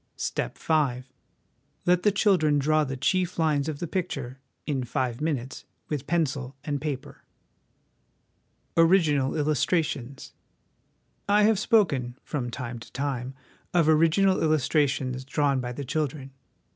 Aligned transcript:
"Step 0.31 0.57
V. 0.57 1.03
Let 1.85 2.01
the 2.01 2.11
children 2.11 2.57
draw 2.57 2.83
the 2.83 2.97
chief 2.97 3.37
lines 3.37 3.69
of 3.69 3.77
the 3.77 3.85
picture, 3.85 4.39
in 4.65 4.83
five 4.83 5.21
minutes, 5.21 5.63
with 5.89 6.07
pencil 6.07 6.55
and 6.63 6.81
paper." 6.81 7.21
Original 8.75 9.35
Illustrations. 9.35 10.33
I 11.29 11.43
have 11.43 11.59
spoken, 11.59 12.17
from 12.23 12.49
time 12.49 12.79
to 12.79 12.91
time, 12.91 13.35
of 13.75 13.87
original 13.87 14.41
illustrations 14.41 15.23
drawn 15.23 15.59
by 15.59 15.71
the 15.71 15.85
children. 15.85 16.31